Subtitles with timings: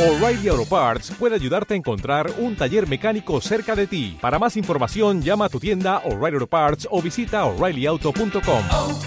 [0.00, 4.16] O'Reilly Auto Parts puede ayudarte a encontrar un taller mecánico cerca de ti.
[4.18, 8.62] Para más información, llama a tu tienda O'Reilly Auto Parts o visita oreillyauto.com.
[8.72, 9.00] oh,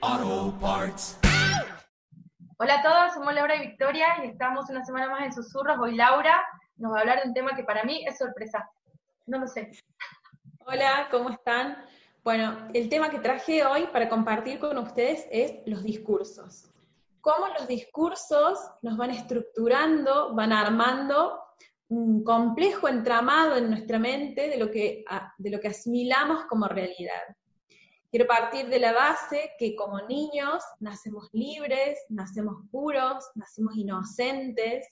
[0.00, 1.20] oh, Parts.
[2.58, 5.78] Hola a todos, somos Laura y Victoria y estamos una semana más en Susurros.
[5.78, 6.42] Hoy Laura
[6.76, 8.68] nos va a hablar de un tema que para mí es sorpresa.
[9.26, 9.70] No lo sé.
[10.66, 11.84] Hola, ¿cómo están?
[12.24, 16.68] Bueno, el tema que traje hoy para compartir con ustedes es los discursos.
[17.22, 21.38] Cómo los discursos nos van estructurando, van armando
[21.88, 25.04] un complejo entramado en nuestra mente de lo que,
[25.38, 27.22] de lo que asimilamos como realidad.
[28.10, 34.86] Quiero partir de la base que como niños nacemos libres, nacemos puros, nacemos inocentes,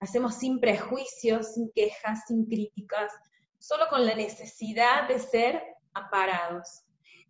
[0.00, 3.12] nacemos sin prejuicios, sin quejas, sin críticas,
[3.58, 5.62] solo con la necesidad de ser
[5.92, 6.84] amparados.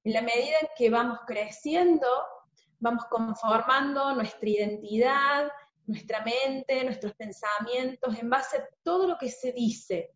[0.05, 2.07] En la medida en que vamos creciendo,
[2.79, 5.49] vamos conformando nuestra identidad,
[5.87, 10.13] nuestra mente, nuestros pensamientos, en base a todo lo que se dice.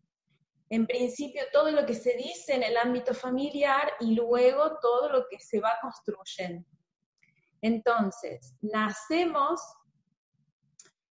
[0.69, 5.27] En principio, todo lo que se dice en el ámbito familiar y luego todo lo
[5.27, 6.65] que se va construyendo.
[7.61, 9.61] Entonces, nacemos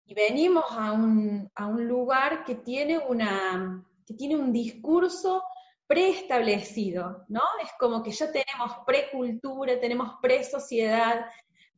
[0.06, 5.44] y venimos a un, a un lugar que tiene, una, que tiene un discurso
[5.90, 7.42] preestablecido, ¿no?
[7.64, 11.26] Es como que ya tenemos precultura, tenemos pre-sociedad,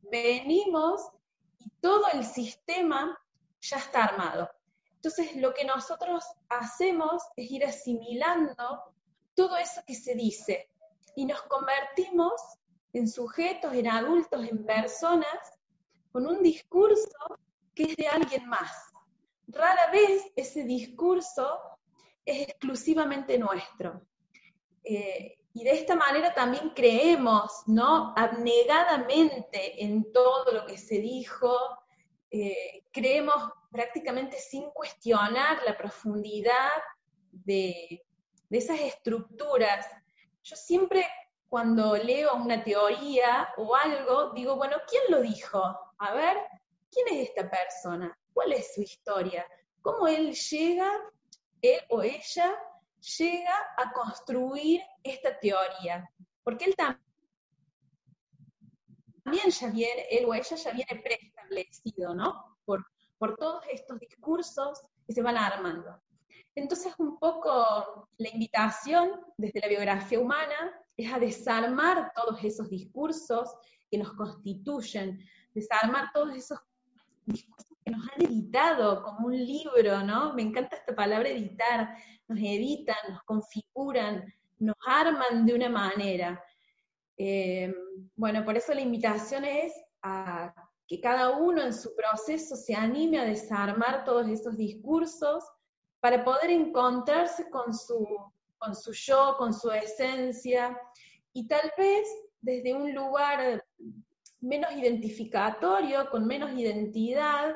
[0.02, 1.00] venimos
[1.58, 3.18] y todo el sistema
[3.62, 4.50] ya está armado.
[4.96, 8.54] Entonces, lo que nosotros hacemos es ir asimilando
[9.34, 10.68] todo eso que se dice
[11.16, 12.34] y nos convertimos
[12.92, 15.58] en sujetos, en adultos, en personas
[16.12, 17.40] con un discurso
[17.74, 18.92] que es de alguien más.
[19.48, 21.71] Rara vez ese discurso
[22.24, 24.02] es exclusivamente nuestro.
[24.84, 28.14] Eh, y de esta manera también creemos, ¿no?
[28.16, 31.54] Abnegadamente en todo lo que se dijo,
[32.30, 33.36] eh, creemos
[33.70, 36.70] prácticamente sin cuestionar la profundidad
[37.30, 38.02] de,
[38.48, 39.86] de esas estructuras.
[40.42, 41.06] Yo siempre
[41.52, 45.62] cuando leo una teoría o algo, digo, bueno, ¿quién lo dijo?
[45.98, 46.38] A ver,
[46.90, 48.18] ¿quién es esta persona?
[48.32, 49.46] ¿Cuál es su historia?
[49.82, 50.90] ¿Cómo él llega
[51.62, 52.54] él o ella
[53.18, 56.10] llega a construir esta teoría,
[56.42, 57.00] porque él también
[59.50, 62.58] ya viene, él o ella ya viene preestablecido, ¿no?
[62.64, 62.84] Por,
[63.18, 66.02] por todos estos discursos que se van armando.
[66.54, 73.54] Entonces, un poco la invitación desde la biografía humana es a desarmar todos esos discursos
[73.90, 75.18] que nos constituyen,
[75.54, 76.58] desarmar todos esos
[77.24, 80.34] discursos que nos han editado como un libro, ¿no?
[80.34, 81.96] Me encanta esta palabra editar,
[82.28, 86.42] nos editan, nos configuran, nos arman de una manera.
[87.16, 87.74] Eh,
[88.16, 89.72] bueno, por eso la invitación es
[90.02, 90.54] a
[90.86, 95.44] que cada uno en su proceso se anime a desarmar todos esos discursos
[96.00, 98.06] para poder encontrarse con su,
[98.58, 100.76] con su yo, con su esencia,
[101.32, 102.06] y tal vez
[102.40, 103.64] desde un lugar
[104.40, 107.54] menos identificatorio, con menos identidad,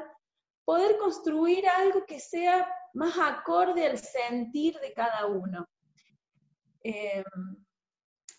[0.67, 5.67] poder construir algo que sea más acorde al sentir de cada uno.
[6.83, 7.25] Eh,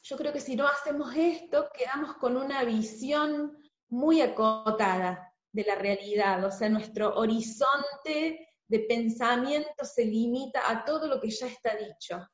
[0.03, 3.57] yo creo que si no hacemos esto, quedamos con una visión
[3.89, 11.07] muy acotada de la realidad, o sea, nuestro horizonte de pensamiento se limita a todo
[11.07, 12.27] lo que ya está dicho.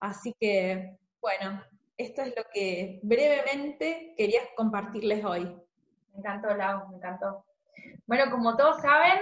[0.00, 1.64] Así que, bueno,
[1.96, 5.44] esto es lo que brevemente quería compartirles hoy.
[5.44, 7.46] Me encantó, Lau, me encantó.
[8.06, 9.20] Bueno, como todos saben,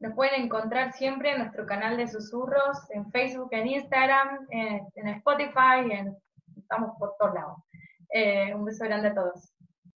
[0.00, 5.90] nos pueden encontrar siempre en nuestro canal de susurros, en Facebook, en Instagram, en, Spotify,
[5.90, 6.16] en,
[6.56, 7.58] estamos por todos lados.
[8.12, 9.52] Eh, un beso grande a todos.